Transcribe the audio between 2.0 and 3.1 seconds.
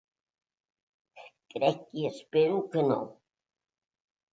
i espero que no.